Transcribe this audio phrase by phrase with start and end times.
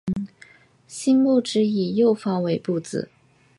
[0.87, 3.11] 辛部只以右方为部字。